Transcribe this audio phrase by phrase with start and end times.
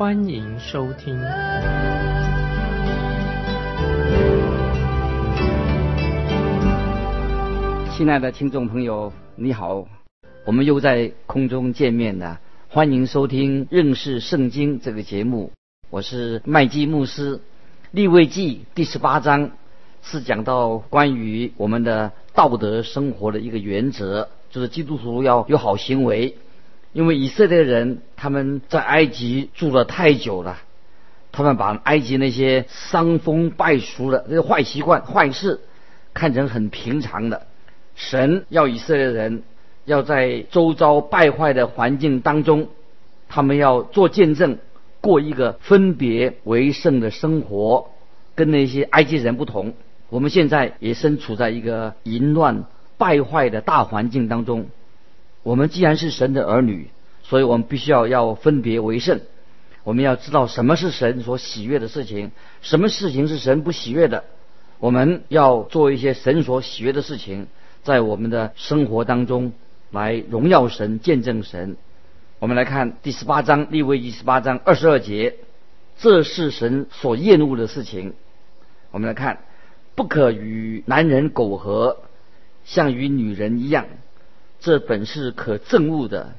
[0.00, 1.14] 欢迎收听。
[7.94, 9.86] 亲爱的听众朋友，你好，
[10.46, 12.40] 我们又在空中见面了，
[12.70, 15.52] 欢迎收听认识圣经这个节目，
[15.90, 17.42] 我是麦基牧师，
[17.90, 19.50] 立位记第十八章。
[20.00, 26.38] 是讲到关于我们的道德生活的一个原则，就是基督徒要有好行为。
[26.92, 30.58] 因为以色列人他们在埃及住了太久了，
[31.32, 35.60] 他们把埃及那些伤风败俗的这些坏习惯、坏事
[36.12, 37.46] 看成很平常的。
[37.94, 39.42] 神要以色列人
[39.84, 42.68] 要在周遭败坏的环境当中，
[43.28, 44.58] 他们要做见证，
[45.00, 47.90] 过一个分别为圣的生活，
[48.34, 49.74] 跟那些埃及人不同。
[50.08, 52.64] 我们现在也身处在一个淫乱
[52.98, 54.66] 败坏的大环境当中。
[55.42, 56.88] 我们既然是神的儿女，
[57.22, 59.20] 所以我们必须要要分别为圣。
[59.84, 64.24] 我们要知道什么是神所喜悦的事情，什么事情是神不喜悦的。
[64.78, 67.46] 我们要做一些神所喜悦的事情，
[67.82, 69.52] 在我们的生活当中
[69.90, 71.76] 来荣耀神、见证神。
[72.38, 75.36] 我们来看第十八章立位记十八章二十二节，
[75.98, 78.14] 这是神所厌恶的事情。
[78.90, 79.40] 我们来看。
[79.96, 81.98] 不可与男人苟合，
[82.64, 83.84] 像与女人一样，
[84.60, 86.34] 这本是可憎恶的。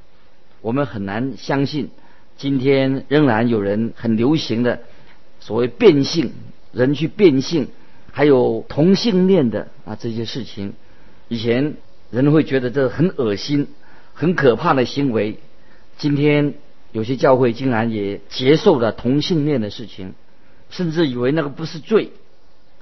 [0.62, 1.90] 我们很难相信，
[2.38, 4.82] 今天仍然有人很流行的
[5.40, 6.32] 所谓变性，
[6.72, 7.70] 人去变性，
[8.12, 10.74] 还有同性恋的啊这些事情。
[11.28, 11.76] 以前
[12.12, 13.68] 人会觉得这很恶心、
[14.14, 15.40] 很可怕的行为，
[15.98, 16.54] 今天
[16.92, 20.14] 有些教会竟然也接受了同性恋的事情，
[20.70, 22.12] 甚至以为那个不是罪。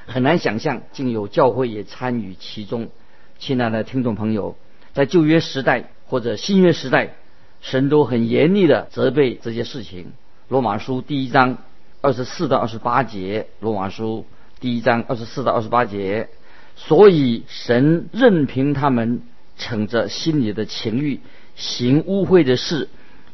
[0.05, 2.89] 很难想象，竟有教会也参与其中。
[3.37, 4.57] 亲爱的听众朋友，
[4.93, 7.15] 在旧约时代或者新约时代，
[7.61, 10.13] 神都很严厉的责备这些事情。
[10.47, 11.57] 罗马书第一章
[12.01, 14.25] 二十四到二十八节，罗马书
[14.59, 16.29] 第一章二十四到二十八节。
[16.75, 19.21] 所以神任凭他们
[19.57, 21.19] 逞着心里的情欲，
[21.55, 22.87] 行污秽的事，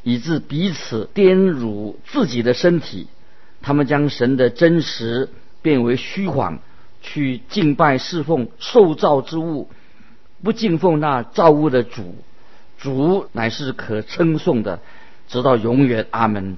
[0.04, 3.08] 以致彼此玷辱自己的身体。
[3.62, 5.30] 他们将神的真实。
[5.62, 6.60] 变为虚谎，
[7.02, 9.68] 去敬拜侍奉受造之物，
[10.45, 12.16] 不敬奉那造物的主。
[12.78, 14.79] 主乃是可称颂的，
[15.28, 16.06] 直到永远。
[16.11, 16.57] 阿门。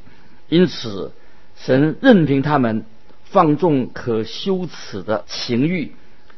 [0.50, 1.14] 因此，
[1.56, 2.86] 神任凭他们
[3.24, 5.94] 放纵可羞耻的情欲，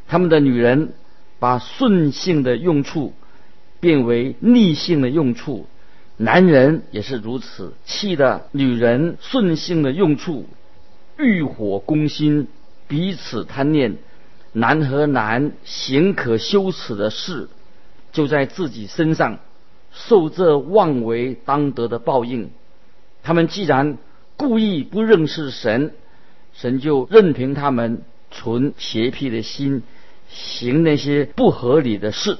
[0.07, 0.93] 他们的女人
[1.39, 3.13] 把顺性的用处
[3.79, 5.65] 变为逆性的用处，
[6.17, 10.47] 男人也是如此，气的女人顺性的用处，
[11.17, 12.47] 欲火攻心。
[12.87, 13.97] 彼此贪念，
[14.51, 17.49] 难和难行可羞耻的事，
[18.11, 19.39] 就在自己身上
[19.91, 22.49] 受这妄为当得的报应。
[23.21, 23.97] 他们既然
[24.37, 25.93] 故意不认识神，
[26.53, 28.01] 神就任凭他们
[28.31, 29.83] 存邪僻的心，
[30.29, 32.37] 行那些不合理的事。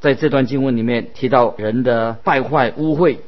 [0.00, 3.18] 在这段经文里面提到人的败坏污秽，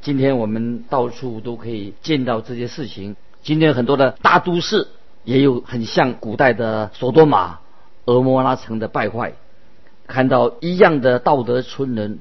[0.00, 3.16] 今天我们到处都可以见到这些事情。
[3.42, 4.88] 今天很多的大都市。
[5.24, 7.60] 也有很像古代的索多玛、
[8.04, 9.34] 俄摩拉城的败坏，
[10.06, 12.18] 看到一样的道德村人，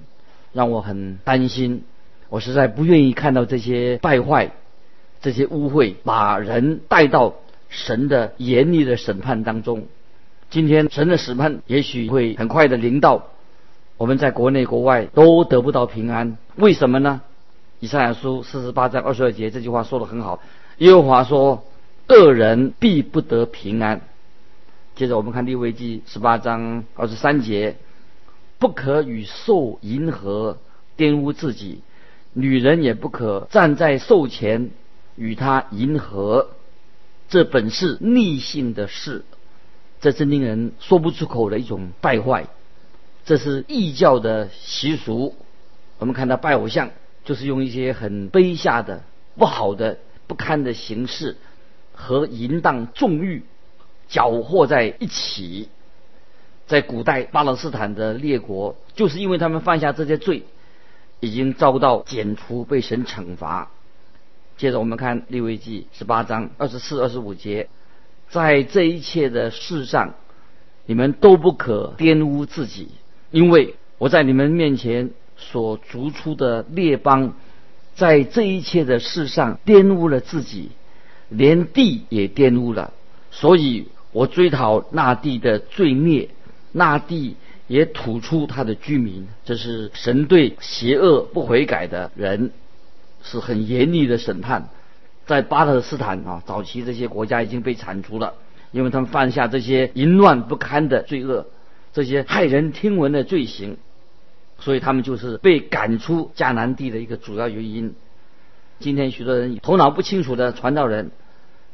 [0.54, 1.84] 让我很担心。
[2.30, 4.52] 我实在不愿意看到这些败坏、
[5.22, 7.36] 这些污秽，把人带到
[7.70, 9.86] 神的严厉的审判当中。
[10.50, 13.28] 今天神的审判也许会很快的临到，
[13.98, 16.38] 我们在国内国外都得不到平安。
[16.56, 17.22] 为什么呢？
[17.80, 20.40] 以赛亚书四十八章二十二节这句话说的很好，
[20.78, 21.64] 耶和华说。
[22.08, 24.02] 恶人必不得平安。
[25.02, 27.76] 接着我们看利未记十八章二十三节，
[28.60, 30.60] 不可与兽迎合，
[30.96, 31.80] 玷污自己；
[32.34, 34.70] 女人也不可站在兽前
[35.16, 36.52] 与他迎合。
[37.30, 39.26] 这本是逆性的事，
[40.02, 42.46] 这是令人说不出口的一种败坏。
[43.26, 45.34] 这是异教的习俗。
[45.98, 46.92] 我们看到拜偶像，
[47.26, 49.02] 就是用一些很卑下的、
[49.36, 49.98] 不好的、
[50.28, 51.38] 不堪的形式。
[51.94, 53.44] 和淫荡纵欲
[54.12, 55.70] 搅和在一起，
[56.68, 60.44] 在古代巴勒斯坦的列国，就是因为他们犯下这些罪，
[61.22, 63.72] 已经遭到剪除、被神惩罚。
[64.58, 67.70] 接着我们看利未记十八章二十四、二十五节，
[68.30, 70.14] 在这一切的事上，
[70.86, 72.90] 你们都不可玷污自己，
[73.32, 77.34] 因为我在你们面前所逐出的列邦，
[77.96, 80.70] 在这一切的事上玷污了自己，
[81.30, 82.94] 连地也玷污了，
[83.32, 86.30] 所以我追讨那地的罪孽，
[86.72, 87.36] 那地。
[87.68, 92.52] 也吐出他的居民，这是神对邪恶不悔改的人
[93.24, 94.68] 是很严厉的审判。
[95.26, 98.34] 在巴勒斯坦啊，早期这些国家已经被铲除了，
[98.74, 101.46] 因为他们犯下这些淫乱不堪的罪恶，
[101.94, 103.78] 这些骇人听闻的罪行，
[104.60, 107.96] 所以他们就是被赶出迦南地的一个主要原因。
[108.80, 111.12] 今天许多人头脑不清楚的传道人，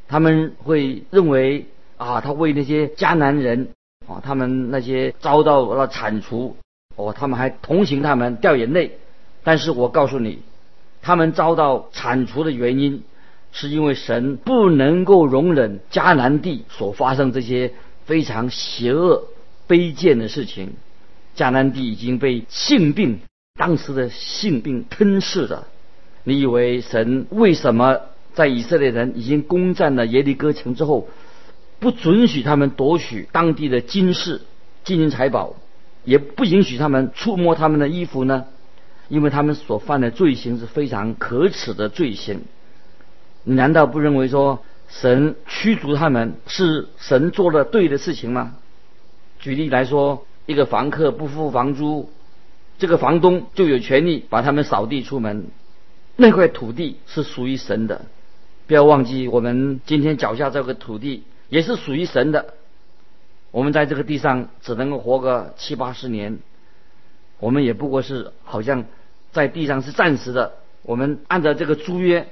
[0.07, 1.65] 他们会认为
[1.97, 3.69] 啊，他为那些迦南人。
[4.07, 6.55] 啊，他们那些遭到了铲除，
[6.95, 8.99] 哦，他们还同情他们掉眼泪。
[9.43, 10.39] 但是我告诉你，
[11.01, 13.03] 他们遭到铲除的原因，
[13.51, 17.73] 是因为神不能够容忍迦南地所发生这些
[18.05, 19.25] 非常邪恶、
[19.67, 20.75] 卑贱的事情。
[21.35, 23.19] 迦南地已经被性病，
[23.59, 25.67] 当时的性病吞噬了。
[26.23, 27.99] 你以为神为什么
[28.33, 31.09] 在以色列人已经攻占了耶利哥城之后？
[31.79, 34.41] 不准许他们夺取当地的金饰、
[34.83, 35.55] 金银财宝，
[36.03, 38.45] 也不允许他们触摸他们的衣服呢？
[39.09, 42.41] 因为他们所犯的罪行是非常可耻的罪行。
[43.43, 48.55] 你难道不认为说神驱逐他们是神做了对的事情吗？
[49.39, 52.09] 举例来说，一个房客不付房租，
[52.79, 55.47] 这个房东就有权利把他们扫地出门。
[56.15, 58.05] 那块土地是属于神的，
[58.65, 61.23] 不要忘记我们今天脚下这个土地。
[61.49, 62.53] 也是属于神的。
[63.51, 66.39] 我们在这个地上只能够活个七八十年，
[67.39, 68.85] 我们也不过是好像
[69.31, 70.53] 在地上是暂时的。
[70.83, 72.27] 我们按照这个租约，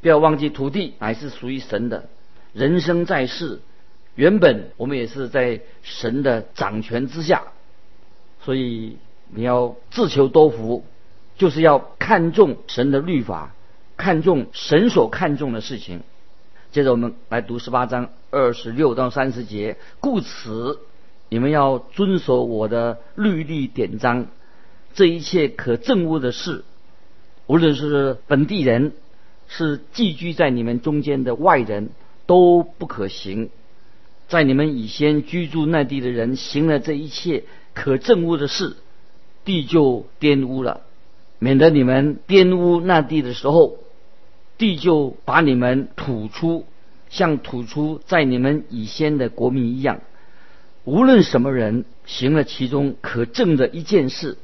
[0.00, 2.08] 不要忘记土地乃是属于神的。
[2.52, 3.60] 人生在世，
[4.14, 7.42] 原本我们也是在神的掌权之下，
[8.42, 8.96] 所以
[9.28, 10.84] 你要自求多福，
[11.36, 13.54] 就是要看重神的律法，
[13.96, 16.00] 看重神所看重的事情。
[16.74, 19.76] 接着我们来读十八章二十六到三十节。
[20.00, 20.80] 故此，
[21.28, 24.26] 你们要遵守我的律例典章。
[24.92, 26.64] 这一切可证物的事，
[27.46, 28.90] 无论是本地人，
[29.46, 31.90] 是寄居在你们中间的外人，
[32.26, 33.50] 都不可行。
[34.26, 38.74] 在你们以先居住那地的人行了这一切可证物的事，
[39.44, 40.80] 地就玷污了，
[41.38, 43.78] 免得你们玷污那地的时候。
[44.56, 46.64] 地就把你们吐出，
[47.10, 50.00] 像吐出在你们以先的国民一样。
[50.84, 54.38] 无论什么人行了其中可证的一件事，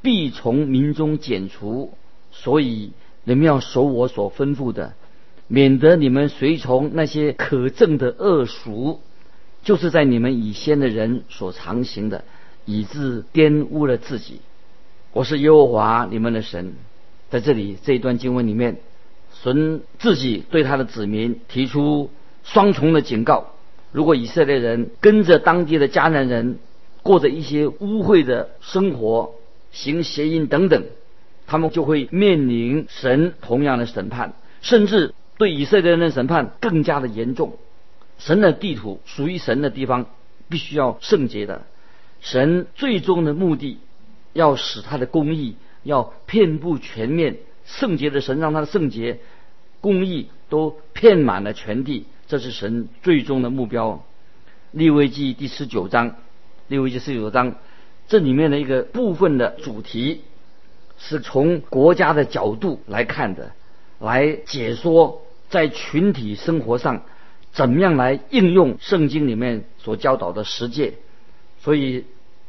[0.00, 1.92] 必从民中剪除。
[2.32, 2.92] 所以
[3.24, 4.94] 你们要守我所吩咐的，
[5.46, 9.00] 免得你们随从那些可证的恶俗，
[9.62, 12.24] 就是在你们以先的人所常行的，
[12.64, 14.40] 以致玷污了自己。
[15.12, 16.74] 我是耶和华你们的神。
[17.28, 18.78] 在这里这一段经文里面。
[19.42, 22.10] 神自己对他的子民提出
[22.44, 23.52] 双重的警告：
[23.90, 26.58] 如果以色列人跟着当地的迦南人
[27.02, 29.34] 过着一些污秽的生活、
[29.72, 30.84] 行邪淫等等，
[31.46, 37.54] 他们就会面临神同样的审判，甚至对以色列人的审判更加的严重。
[38.18, 40.04] 神的地图属于神的地方，
[40.50, 41.62] 必须要圣洁的。
[42.20, 43.78] 神最终的目的，
[44.34, 47.38] 要使他的公义要遍布全面。
[47.78, 49.20] 圣洁的神让他的圣洁、
[49.80, 54.04] 公义都遍满了全地，这是神最终的目标。
[54.72, 56.16] 利未记第十九章，
[56.68, 57.56] 利未记十九章
[58.08, 60.22] 这里面的一个部分的主题，
[60.98, 63.52] 是从国家的角度来看的，
[64.00, 67.04] 来解说在群体生活上
[67.52, 70.94] 怎么样来应用圣经里面所教导的十诫。
[71.62, 72.04] 所以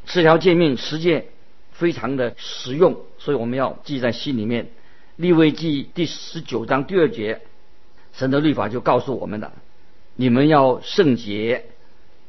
[0.06, 1.28] 十条诫命十诫
[1.72, 4.70] 非常的实用，所以我们要记在心里面。
[5.22, 7.42] 利未记第十九章第二节，
[8.12, 9.52] 神的律法就告诉我们的：
[10.16, 11.66] 你们要圣洁，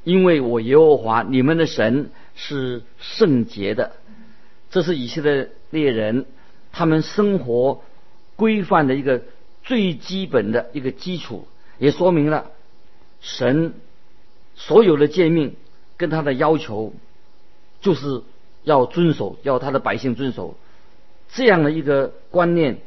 [0.04, 3.92] 因为我耶和华你们的神是圣洁的。
[4.70, 5.22] 这是以色
[5.70, 6.26] 列人
[6.70, 7.82] 他们生活
[8.37, 9.22] 规范的一个
[9.62, 12.50] 最基本的一个基础，也说明了
[13.22, 13.72] 神
[14.54, 15.56] 所有的诫命
[15.96, 16.92] 跟他的要求，
[17.80, 18.20] 就是
[18.64, 20.58] 要遵守，要他的百姓遵守。
[21.34, 22.78] 这样的一个观念，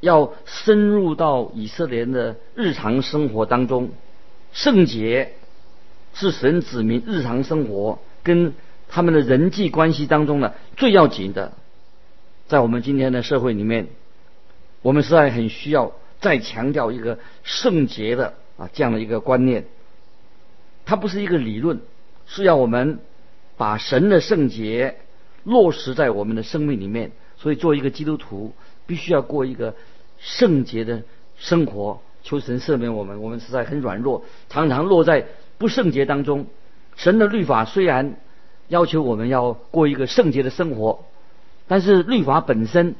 [0.00, 3.90] 要深入到以色列人的日常生活当中。
[4.52, 5.34] 圣洁
[6.12, 8.54] 是神子民日常生活跟
[8.88, 11.52] 他们的人际关系当中呢最要紧的。
[12.48, 13.86] 在我们今天的社会里面，
[14.82, 19.66] 我们实在很需要再强调一个圣洁的啊这样的一个观念。
[20.84, 21.80] 它不是一个理论，
[22.26, 22.98] 是要我们
[23.56, 24.96] 把神的圣洁
[25.44, 27.12] 落实在我们的生命里面。
[27.40, 28.52] 所以，做一个基督徒，
[28.86, 29.74] 必须要过一个
[30.18, 31.02] 圣洁的
[31.36, 32.00] 生活。
[32.22, 36.46] 求神赦免我们，我们实在很软弱，常常落在不圣洁当中。
[36.96, 38.16] 神的律法虽然
[38.68, 41.06] 要求我们要过一个圣洁的生活，
[41.66, 42.94] 但是律法本身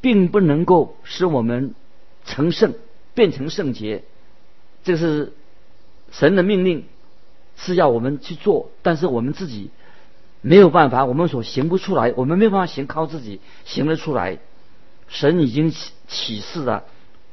[0.00, 1.74] 并不能够使我们
[2.24, 2.74] 成圣，
[3.14, 4.04] 变成圣洁。
[4.84, 5.32] 这是
[6.12, 6.84] 神的命令，
[7.56, 9.70] 是要我们去做，但是我们自己
[10.42, 14.38] 没有办法，我们所行不出来，我们没有办法行，靠自己行得出来。
[15.08, 16.84] 神已经启启示了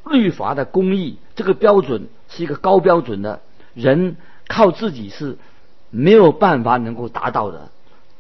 [0.06, 3.42] 律法的公义，这个标准是一个高标准的，
[3.74, 4.16] 人
[4.48, 5.38] 靠自己是。
[5.92, 7.72] 没有办法能够达到的，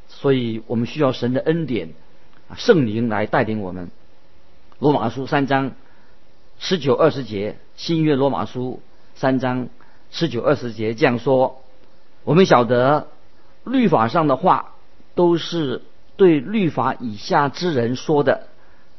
[0.07, 1.93] 所以我们需要神的恩典，
[2.55, 3.91] 圣灵来带领我们。
[4.79, 5.73] 罗马书三章
[6.57, 8.81] 十九二十节，新约罗马书
[9.13, 9.69] 三章
[10.09, 11.61] 十九二十节这样说：
[12.23, 13.09] 我们晓得
[13.63, 14.73] 律法上的话
[15.19, 15.81] 都是
[16.15, 18.47] 对律法以下之人说的，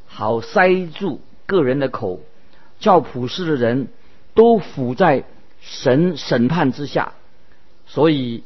[0.05, 2.19] 好塞住个人的口，
[2.79, 3.87] 叫普世的人
[4.35, 5.23] 都伏在
[5.61, 7.13] 神审判之下。
[7.87, 8.43] 所以。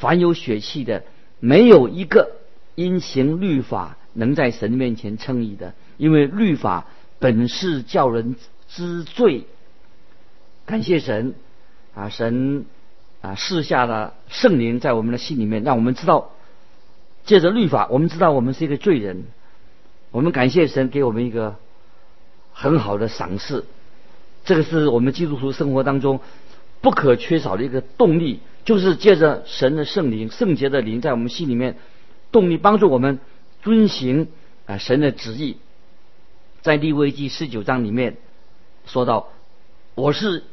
[0.00, 1.02] 凡有血气的，
[1.40, 2.36] 没有一个
[2.76, 6.86] 因行律法能在神面前称义的，因为律法
[7.18, 8.36] 本是叫人
[8.68, 9.46] 知罪。
[10.66, 11.34] 感谢神
[11.96, 12.64] 啊，神
[13.22, 16.30] 啊，赐下了圣灵在我们的心里面，让我们知道，
[17.28, 19.24] 借着律法，我们知道我们是一个罪人。
[20.10, 21.56] 我们感谢神给我们一个
[22.54, 23.66] 很好的赏赐，
[24.46, 26.20] 这个是我们基督徒生活当中
[26.80, 28.40] 不可缺少的一个动力。
[28.64, 31.76] 就是借着神的圣灵、圣洁的灵在我们心里面，
[32.32, 33.18] 动力帮助我们
[33.62, 34.28] 遵行
[34.64, 35.58] 啊神的旨意。
[36.62, 38.16] 在利未记十九章里面
[38.86, 39.28] 说到
[39.94, 40.44] ：“我是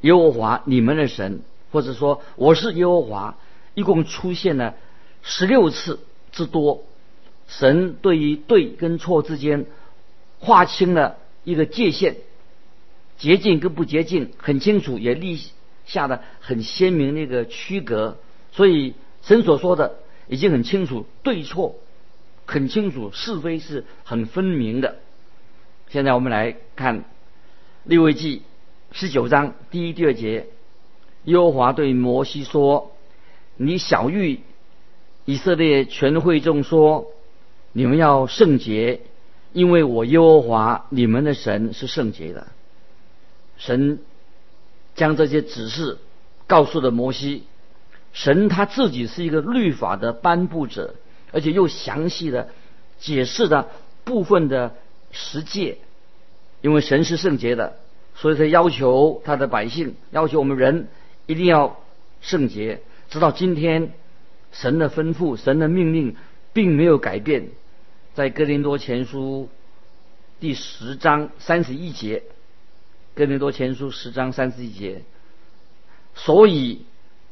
[0.00, 3.36] 耶和华你们的神”，或者说“我是耶和华”，
[3.74, 4.74] 一共出现了
[5.22, 6.00] 十六次
[6.36, 6.84] 之多。
[7.48, 9.66] 神对于对跟错之间
[10.38, 12.14] 划清了一个界限，
[13.18, 15.40] 洁净跟不洁净很清楚，也立。
[15.86, 18.18] 下的很鲜明那个区隔，
[18.50, 21.76] 所以神所说的已经很清楚，对错
[22.44, 24.96] 很清楚，是非是很分明的。
[25.88, 27.04] 现在我们来看
[27.84, 28.42] 利未记
[28.90, 30.48] 十九章第一、第二节，
[31.22, 32.90] 优华对摩西说
[33.56, 34.40] ：“你小谕
[35.26, 37.12] 以色列全会众说，
[37.72, 39.02] 你们要圣洁，
[39.52, 42.46] 因为我耶和华你们的神是圣洁的。”
[43.58, 43.98] 神。
[44.96, 45.98] 将这些指示
[46.46, 47.44] 告诉了摩西，
[48.14, 50.94] 神他自己是一个律法的颁布者，
[51.32, 52.48] 而且又详细的
[52.98, 53.68] 解释了
[54.04, 54.74] 部分的
[55.12, 55.76] 十诫，
[56.62, 57.76] 因为神是圣洁的，
[58.14, 60.88] 所以他要求他的百姓，要求我们人
[61.26, 61.78] 一定要
[62.22, 62.80] 圣洁。
[63.10, 63.92] 直到今天，
[64.60, 66.16] 神的吩咐、神的命令
[66.52, 67.48] 并没有改变，
[68.14, 69.48] 在哥林多前书
[70.40, 72.22] 第十章三十一节。
[73.14, 75.02] 哥林多前书十章三十一节，
[76.14, 76.82] 所以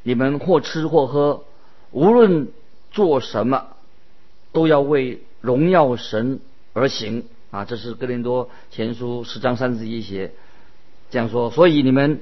[0.03, 1.45] 你们或吃或喝，
[1.93, 2.49] 无论
[2.91, 3.69] 做什么，
[4.53, 6.41] 都要为荣耀神
[6.73, 7.65] 而行啊！
[7.65, 10.33] 这是哥林多前书十章三十一节
[11.11, 11.51] 这样说。
[11.51, 12.21] 所以你们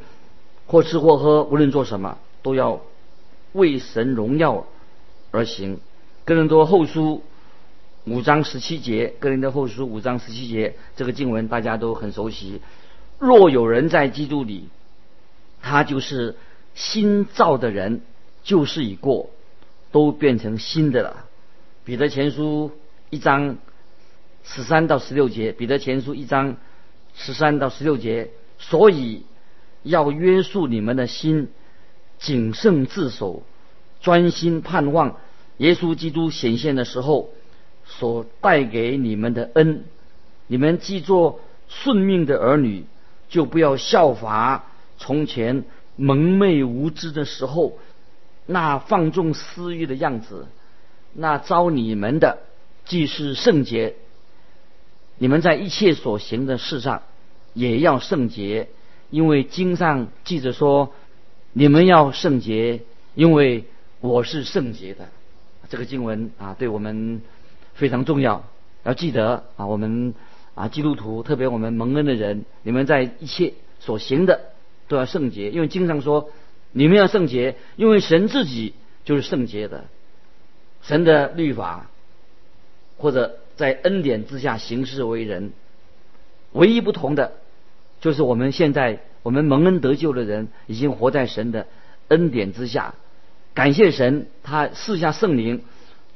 [0.67, 2.81] 或吃或喝，无论做什么，都要
[3.53, 4.67] 为神荣耀
[5.33, 5.81] 而行。
[6.25, 7.25] 哥林多后书
[8.05, 12.61] 五章十七节，哥林多后书五章十七节，这个经文大家都很熟悉。
[13.19, 14.69] 若有人在基督里，
[15.61, 16.37] 他就是
[16.75, 18.03] 新造的人，
[18.45, 19.31] 旧事已过，
[19.91, 21.25] 都变成新的了。
[21.85, 22.71] 彼得前书
[23.11, 23.59] 一章
[24.45, 26.57] 十三到十六节，彼得前书一章
[27.15, 29.25] 十三到十六节，所以
[29.83, 31.49] 要约束你们的心，
[32.19, 33.45] 谨慎自守，
[34.03, 35.17] 专心盼望
[35.57, 37.31] 耶稣基督显现的时候
[37.87, 39.85] 所带给你们的恩。
[40.47, 42.85] 你们既做顺命的儿女。
[43.33, 44.67] 就不要效法
[44.99, 45.65] 从前
[45.97, 47.79] 蒙昧无知的时候
[48.45, 50.47] 那放纵私欲的样子。
[51.15, 52.41] 那招你们的
[52.85, 53.95] 既是圣洁，
[55.17, 57.05] 你们在一切所行的事上
[57.55, 58.69] 也要圣洁，
[59.09, 60.93] 因为经上记着说：
[61.55, 62.83] 你们要圣洁，
[63.15, 63.65] 因为
[64.03, 65.09] 我是圣洁的。
[65.71, 67.23] 这个经文啊，对我们
[67.73, 68.45] 非常重要，
[68.85, 70.15] 要记得啊，我们。
[70.55, 74.53] 啊，基督徒，特别我们蒙恩的人，你们在一切所行的
[74.87, 76.29] 都要圣洁，因为经常说
[76.73, 79.85] 你们要圣洁，因为神自己就是圣洁的。
[80.83, 81.89] 神的律法
[82.99, 85.55] 或者在恩典之下行事为人，
[86.53, 87.33] 唯一不同的
[88.03, 91.67] 就是我们现在我们蒙恩得救的人，已经活在神的
[92.09, 92.95] 恩典之下。
[93.55, 95.63] 感谢神，他赐下圣灵，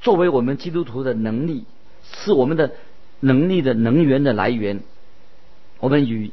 [0.00, 1.64] 作为我们基督徒的能力，
[2.02, 2.72] 是我们的
[3.20, 4.80] 能力的能源的来源。
[5.78, 6.30] 我们与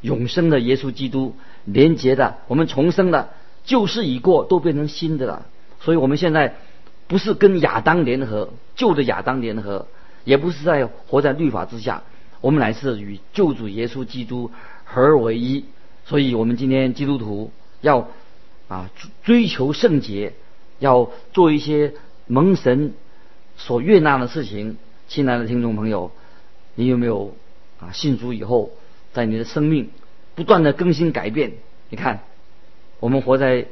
[0.00, 1.36] 永生的耶稣基督
[1.66, 3.34] 连结的，我们重生了，
[3.64, 5.46] 旧事已过，都变成新的了。
[5.80, 6.54] 所以，我们现在
[7.06, 9.86] 不是跟亚当联合，旧的亚当联合，
[10.24, 12.02] 也不是在活在律法之下，
[12.40, 14.50] 我们乃是与救主耶稣基督
[14.84, 15.66] 合而为一。
[16.06, 18.08] 所以我们今天基督徒要
[18.68, 18.90] 啊
[19.22, 20.32] 追求圣洁。
[20.78, 21.94] 要做一些
[22.26, 22.94] 蒙神
[23.56, 24.76] 所悦纳的事情，
[25.08, 26.10] 亲爱的听众朋友，
[26.74, 27.34] 你有没有
[27.80, 28.70] 啊信主以后，
[29.12, 29.90] 在你的生命
[30.34, 31.52] 不断的更新改变？
[31.88, 32.20] 你看，
[33.00, 33.66] 我们活在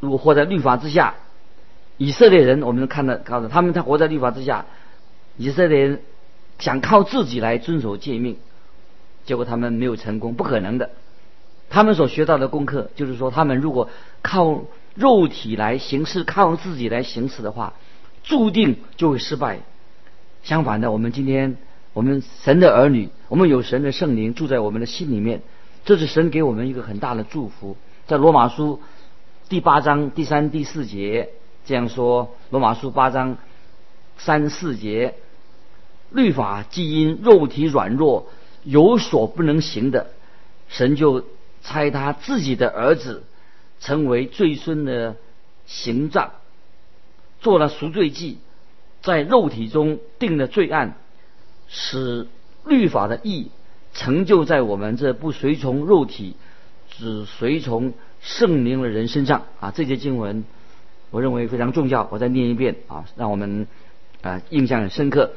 [0.00, 1.14] 如果活在律法之下，
[1.96, 4.66] 以色列人我们看到，告诉他们他活在律法之下，
[5.36, 6.02] 以色列人
[6.58, 8.36] 想靠自己来遵守诫命，
[9.24, 10.90] 结果他们没有成功，不可能的。
[11.70, 13.88] 他们所学到的功课就是说，他们如果
[14.22, 14.62] 靠
[14.94, 17.74] 肉体来行事，靠自己来行事的话，
[18.22, 19.60] 注定就会失败。
[20.42, 21.56] 相反的，我们今天，
[21.92, 25.42] 我们神的儿女，我们有神的圣灵住在我们的心里面，
[25.84, 27.76] 这是神给我们一个很大的祝福。
[28.06, 28.80] 在罗马书
[29.48, 31.30] 第八章第三、第四节
[31.64, 33.38] 这样说：罗马书八章
[34.16, 35.14] 三四节，
[36.10, 38.28] 律法既因肉体软弱
[38.62, 40.08] 有所不能行的，
[40.68, 41.24] 神就
[41.62, 43.24] 差他自己的儿子。
[43.80, 45.16] 成为罪孙的
[45.66, 46.32] 刑杖，
[47.40, 48.38] 做了赎罪祭，
[49.02, 50.96] 在肉体中定了罪案，
[51.68, 52.26] 使
[52.64, 53.50] 律法的义
[53.92, 56.36] 成就在我们这不随从肉体，
[56.88, 59.70] 只随从圣灵的人身上啊！
[59.70, 60.44] 这节经文
[61.10, 63.66] 我认为非常重要，我再念一遍啊，让我们
[64.22, 65.32] 啊印象很深刻。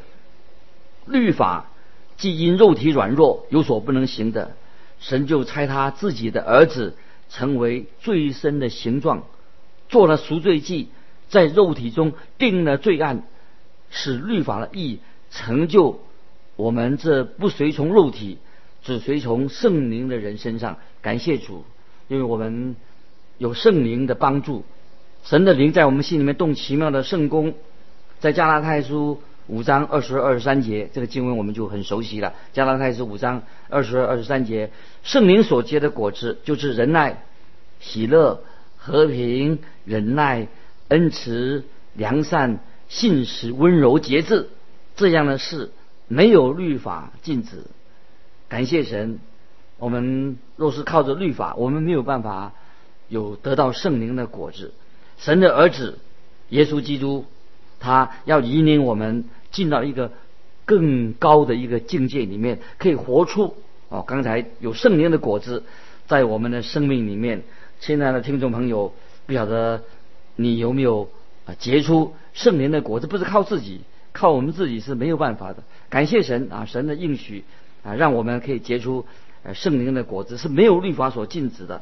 [1.06, 1.70] 律法
[2.18, 4.56] 既因肉体软弱有所不能行的，
[5.00, 6.96] 神就差他自己的儿子。
[7.30, 9.24] 成为最深的形状，
[9.90, 10.90] 做了赎罪祭，
[11.30, 13.24] 在肉体中定了罪案，
[13.90, 16.02] 使律法的意义成就
[16.56, 18.38] 我们这不随从肉体，
[18.84, 20.78] 只随从圣灵的人身上。
[21.02, 21.64] 感谢主，
[22.08, 22.76] 因为我们
[23.38, 24.64] 有圣灵的帮助，
[25.24, 27.54] 神的灵在我们心里面动奇妙的圣功。
[28.20, 32.34] 在加拉太书五章二十二、十三节，这个经文我们就很熟悉了。
[32.54, 34.72] 加拉太是五章二十二、二十三节，
[35.04, 37.24] 圣灵所结的果子就是仁爱。
[37.80, 38.42] 喜乐、
[38.76, 40.48] 和平、忍耐、
[40.88, 44.50] 恩慈、良善、信实、温柔、节制，
[44.96, 45.70] 这样的事
[46.08, 47.66] 没有律法禁止。
[48.50, 49.20] 感谢神，
[49.78, 52.54] 我们若是靠着律法，我们没有办法
[53.10, 54.74] 有得到圣灵的果子。
[55.20, 56.00] 神的儿子
[56.50, 57.26] 耶稣基督，
[57.80, 59.26] 他要引领我们
[59.58, 60.12] 进到一个
[60.66, 63.56] 更高的一个境界里面，可以活出
[63.90, 65.64] 哦，刚才有圣灵的果子
[66.06, 67.42] 在我们的生命里面。
[67.80, 68.94] 亲爱的听众朋友，
[69.26, 69.82] 不晓得
[70.36, 71.10] 你有没有
[71.48, 73.08] 啊结出圣灵的果子？
[73.08, 73.82] 不是靠自己，
[74.14, 75.64] 靠我们自己是没有办法的。
[75.90, 77.44] 感谢神啊，神的应许
[77.84, 79.08] 啊，让我们可以结出
[79.42, 81.82] 呃圣灵的果子，是没有律法所禁止的。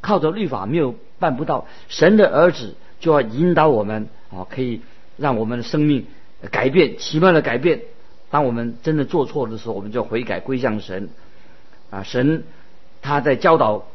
[0.00, 4.80] 靠着律法没有办不到，神的儿子就要引导我们啊，可以
[5.16, 6.06] 让我们的生命
[6.50, 7.82] 改变，奇妙的改变。
[8.30, 11.08] 当我们真的做错的时候，我们就悔改归向神
[11.90, 12.02] 啊。
[12.02, 12.44] 神
[13.02, 13.86] 他在教导。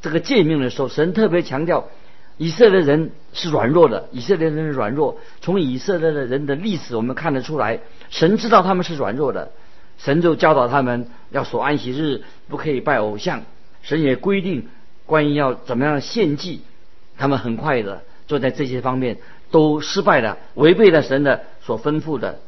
[0.00, 1.88] 这个诫命的时候，神特别强调
[2.36, 4.08] 以色列人是软弱的。
[4.12, 9.50] 以色列人软弱，从以色列的人的历史我们看得出来，神知道他们是软弱的，
[9.98, 13.42] 神就教导他们要守安息日，不可以拜偶像。
[13.82, 14.68] 神也规定
[15.04, 16.62] 关于要怎么样献祭，
[17.16, 19.16] 他们很快的就在这些方面
[19.50, 22.40] 都失败了，违背了神的所吩咐的。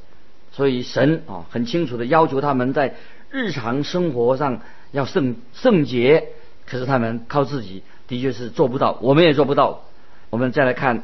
[0.50, 2.94] 所以神啊很清楚的要求他们在
[3.30, 6.28] 日常生活上要圣圣洁。
[6.66, 9.82] 可是他们靠自己的确是做不到，我们也做不到。
[10.30, 11.02] 我们再来看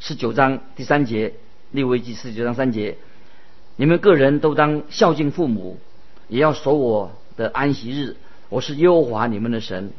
[0.00, 1.34] 十九章第三节，
[1.70, 2.96] 利未记十九章三节：
[3.76, 5.78] 你们个人都当孝敬父母，
[6.28, 8.16] 也要守我的安息日。
[8.48, 9.92] 我是耶和华你们的神。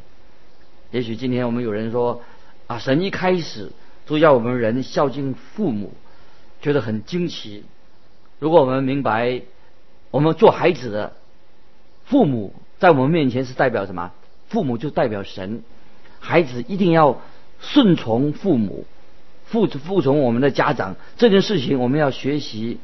[0.90, 2.22] 也许今天我们有人说
[2.66, 3.70] 啊，神一开始
[4.06, 5.92] 就要我们人孝敬父母，
[6.64, 7.62] 觉得很惊奇。
[8.38, 9.42] 如果我们明白，
[10.10, 11.12] 我们做孩子的
[12.06, 14.12] 父母在我们面前是代表什么？
[14.48, 15.62] 父母就代表神，
[16.20, 17.20] 孩子一定要
[17.60, 18.86] 顺从父母，
[19.44, 20.96] 服服从我们的家长。
[21.18, 22.78] 这件事情我们要学习，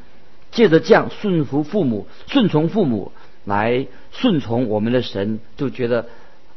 [0.50, 3.12] 借着这样顺服父母、顺从父母
[3.46, 6.04] 来顺从我们的神，就觉得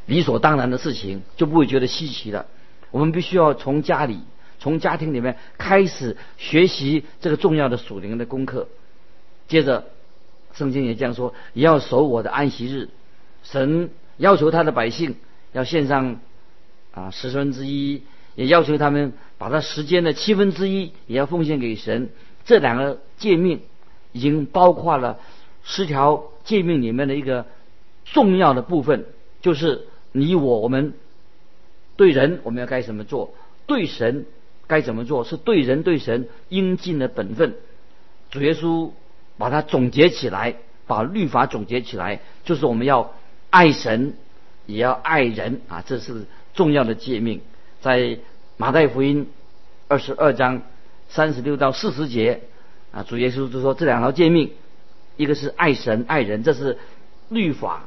[0.07, 2.47] 理所当然的事情，就不会觉得稀奇了。
[2.91, 4.19] 我们必须要从家里、
[4.63, 8.69] 从家庭里面开始学习这个重要的属灵的功课。
[9.49, 9.83] 接着，
[10.53, 12.87] 圣经也这样说：也要守我的安息日。
[13.43, 15.17] 神要求他的百姓
[15.51, 16.21] 要献上
[16.93, 18.03] 啊十分之一，
[18.35, 22.09] 也要求他们把他时间的七分之一也要奉献给神。
[22.45, 23.59] 这两个诫命
[24.13, 25.19] 已经包括了
[25.65, 27.45] 十条诫命里面的一个
[28.05, 29.07] 重要的部分，
[29.41, 30.93] 就是你我我们
[31.97, 33.33] 对人我们要该怎么做，
[33.67, 34.25] 对神
[34.73, 37.53] 该怎么做，是对人对神应尽的本分。
[38.31, 38.89] 主耶稣
[39.37, 40.55] 把它总结起来，
[40.87, 43.13] 把律法总结起来，就是我们要
[43.51, 44.15] 爱神，
[44.65, 47.41] 也要爱人啊，这是重要的诫命。
[47.81, 48.17] 在
[48.57, 49.29] 马太福音
[49.87, 50.63] 二十二章
[51.07, 52.41] 三十六到四十节
[52.91, 54.53] 啊，主耶稣就说这两条诫命，
[55.17, 56.79] 一个是爱神爱人，这是
[57.29, 57.85] 律法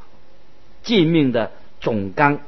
[0.85, 2.39] 诫命的总纲。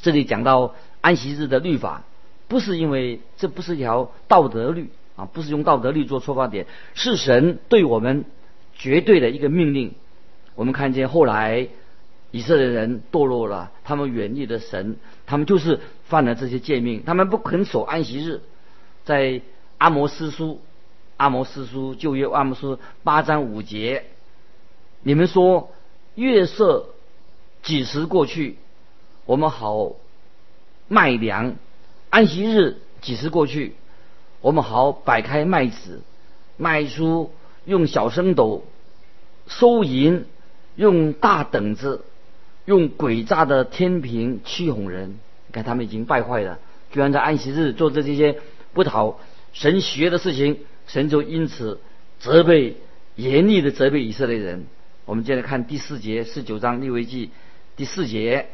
[0.00, 2.04] 这里讲到安息日的律法，
[2.48, 4.90] 不是因为这不是一条道德律。
[5.16, 8.24] 啊，不是用道德律做出发点，是神对我们
[8.74, 9.94] 绝对的一个命令。
[10.56, 11.68] 我们看见后来
[12.32, 18.40] 以色列人堕落了，他们远离了神，他们就是犯了这些诫命，他们不肯守安息日。
[19.04, 19.40] 在
[19.78, 20.60] 阿摩斯书，
[21.16, 24.06] 阿摩斯书旧约阿摩斯八章五节，
[25.04, 25.70] 你们说
[26.16, 26.86] 月色
[27.62, 28.58] 几时过去，
[29.26, 29.92] 我们好
[30.88, 31.52] 卖粮；
[32.14, 33.72] 安息日几时过去？
[34.40, 36.02] 我们好摆开麦子，
[36.56, 37.32] 卖出
[37.64, 38.64] 用小升斗
[39.48, 40.24] 收银，
[40.76, 42.04] 用大等子，
[42.66, 45.18] 用诡诈的天平欺哄人。
[45.48, 46.60] 你看他们已经败坏了，
[46.92, 48.38] 居然在安息日做这这些
[48.74, 49.18] 不讨
[49.52, 51.80] 神学的事情，神就因此
[52.20, 52.76] 责备
[53.16, 54.66] 严厉的责备以色列人。
[55.04, 57.30] 我们接着看第四节十九章利未记
[57.74, 58.46] 第四节：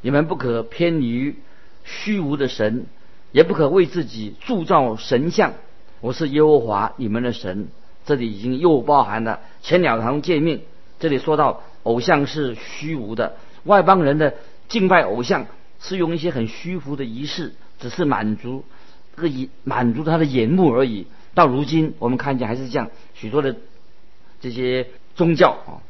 [0.00, 1.34] 你们不可偏离
[1.84, 2.86] 虚无的神。
[3.32, 5.54] 也不可为自己铸造神像。
[6.00, 7.68] 我是耶和华你们的神。
[8.06, 10.60] 这里已经又包含了前两堂诫命。
[11.00, 14.34] 这里说到偶像是虚无的，外邦人的
[14.68, 15.46] 敬拜偶像
[15.80, 18.64] 是用一些很虚浮的仪式，只是满足
[19.16, 21.06] 这个眼满足他的眼目而已。
[21.34, 23.56] 到如今我们看见还是这样，许多的
[24.40, 25.82] 这些宗教啊，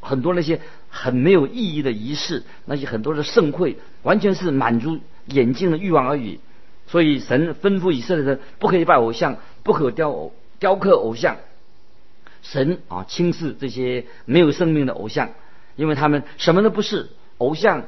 [0.00, 6.40] 很多那些很没有意义的仪式，那些很多的盛会，完全是满足眼睛的欲望而已。
[6.86, 11.36] 所以神吩咐以色列人不可以拜偶像，不可雕偶雕刻偶像。
[12.42, 15.30] 神啊轻视这些没有生命的偶像，
[15.76, 17.08] 因为他们什么都不是。
[17.38, 17.84] 偶像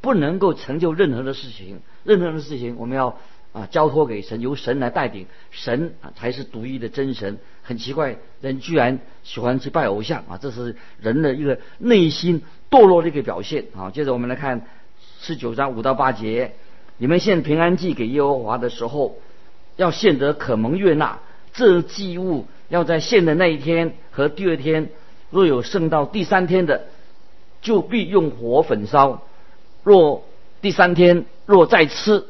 [0.00, 3.18] 不能够成就任何的事情，任何的事情我们要
[3.52, 5.26] 啊交托给神，由神来带领。
[5.50, 7.38] 神啊才是独一的真神。
[7.62, 10.38] 很奇怪，人居然喜欢去拜偶像啊！
[10.40, 13.90] 这是人的一个内心堕落的一个表现啊。
[13.90, 14.66] 接着我们来看
[15.20, 16.52] 十九章五到八节。
[16.98, 19.16] 你们献平安祭给耶和华的时候，
[19.76, 21.18] 要献得可蒙悦纳。
[21.52, 24.90] 这祭物要在献的那一天和第二天，
[25.30, 26.86] 若有剩到第三天的，
[27.60, 29.22] 就必用火焚烧。
[29.82, 30.24] 若
[30.60, 32.24] 第三天若再吃，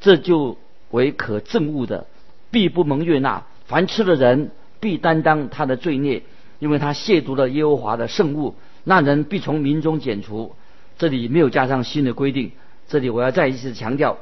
[0.00, 0.56] 这就
[0.90, 2.06] 为可憎恶的，
[2.50, 3.44] 必不蒙悦纳。
[3.66, 4.50] 凡吃的人
[4.80, 6.22] 必担当他的罪孽，
[6.58, 10.54] 因为他亵渎了耶和华的圣物，那人必从民中剪除。
[11.02, 12.52] 这里没有加上新的规定。
[12.86, 14.18] 这里我要再一次强调，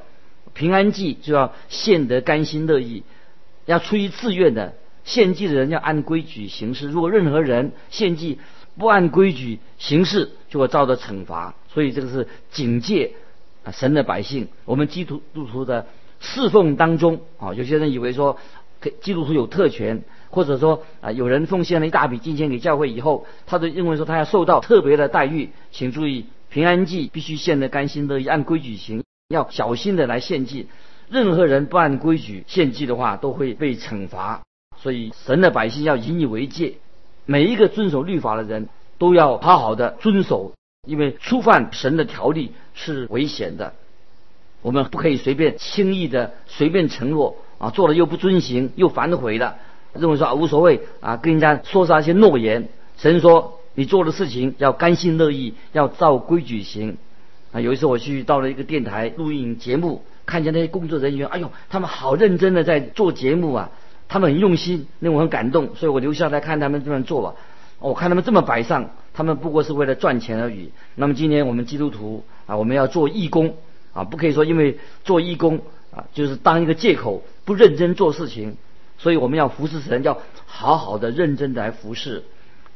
[0.55, 3.03] 平安祭就要献得甘心乐意，
[3.67, 4.73] 要出于自愿的。
[5.05, 8.39] 献祭的人要按规矩行事，如果任何人献祭
[8.79, 11.55] 不按规矩行事，就会遭到惩罚。
[11.71, 13.13] 所以这个是警戒
[13.63, 14.49] 啊，神的百姓。
[14.65, 15.87] 我们基督徒的
[16.19, 18.39] 侍奉当中啊，有些人以为说
[19.03, 25.51] 基督徒有特权，或者说啊有人奉献了一大笔金钱给教会以后，他就认为说他要受到特别的待遇。
[25.73, 26.25] 请注意。
[26.51, 30.67] 平安祭必须献得甘心乐意，按规矩行，要小心的来献祭。
[31.09, 34.43] 任何人不按规矩献祭的话，都会被惩罚。
[34.77, 36.75] 所以神的百姓要引以为戒，
[37.25, 40.53] 每一个遵守律法的人都要好好的遵守，
[40.89, 43.75] 因为触犯神的条例是危险的。
[44.61, 49.59] 我们不可以随便轻易的随便承诺啊，做了又不遵行，又反悔了，
[49.95, 52.69] 认为说啊无所谓啊，跟人家说啥一些诺言。
[52.97, 53.60] 神说。
[53.81, 56.99] 你做的事情要甘心乐意，要照规矩行。
[57.51, 63.71] 啊，有一次我去到了一个电台录音节目，看见那些工作人员，哎呦，他们好认真的在做节目啊，
[64.07, 67.35] 他们很用心，令我很感动，所以我留下来看他们这样做吧。
[67.79, 70.71] 我看他们这么摆上，他们不过是为了赚钱而已。
[70.97, 73.57] 那么今年我们基督徒啊，我们要做义工
[73.95, 78.59] 啊，不可以说因为做义工啊，就是当一个借口不认真做事情。
[78.99, 82.23] 所以我们要服侍神，要好好的认真的来服侍。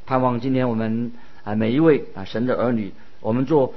[0.07, 1.13] 盼望今天我们
[1.45, 3.75] 啊每一位啊神的儿女，我们做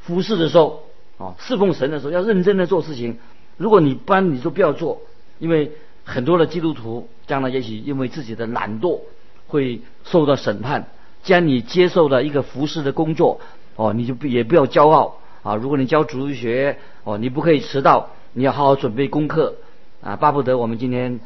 [0.00, 0.82] 服侍的时候
[1.18, 3.18] 啊侍奉神的时候要认真的做事情。
[3.56, 5.00] 如果你不然你就不要做，
[5.38, 5.72] 因为
[6.04, 9.00] 很多的基督徒将来也许因为自己的懒惰
[9.46, 10.88] 会受到审判。
[11.22, 13.40] 既然你接受了一个服侍的工作，
[13.76, 15.56] 哦，你就也不要骄傲啊。
[15.56, 19.56] 如果你教主日学哦，你不可以迟到，你要好好准备功课
[20.00, 20.16] 啊。
[20.16, 21.20] 巴不得我们今天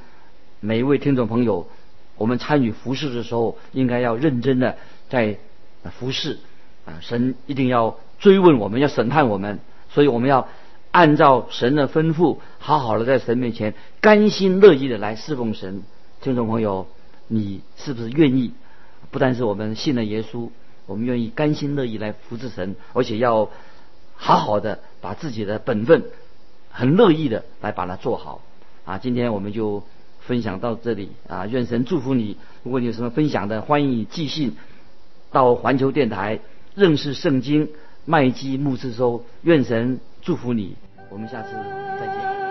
[0.61, 1.69] 每一位听众朋友，
[2.23, 4.77] 我们参与服侍的时候，应该要认真的
[5.11, 5.39] 在
[5.99, 6.39] 服侍
[6.85, 7.01] 啊。
[7.01, 9.59] 神一定要追问我们，要审判我们，
[9.91, 10.47] 所以我们要
[10.93, 15.83] 按照神的吩咐，好好的在神面前甘心乐意的来侍奉神。
[16.21, 16.87] 听众朋友，
[17.27, 18.53] 你是不是愿意？
[19.11, 20.51] 不但是我们信了耶稣，
[20.87, 23.51] 我们愿意甘心乐意来服侍神，而且要
[24.15, 26.05] 好好的把自己的本分，
[26.71, 28.43] 很乐意的来把它做好。
[28.85, 29.83] 啊，今天我们就
[30.27, 32.37] 分享到这里啊，愿神祝福你。
[32.63, 34.57] 如果你有什么分享的，欢迎你寄信
[35.31, 36.41] 到环球电台
[36.75, 37.69] 认识圣经
[38.05, 39.25] 麦基牧师收。
[39.43, 40.77] 愿神祝福你，
[41.11, 41.49] 我们下次
[41.99, 42.42] 再见。